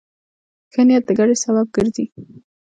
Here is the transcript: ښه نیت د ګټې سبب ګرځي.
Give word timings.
ښه 0.73 0.81
نیت 0.87 1.03
د 1.07 1.11
ګټې 1.19 1.35
سبب 1.43 1.67
ګرځي. 1.75 2.05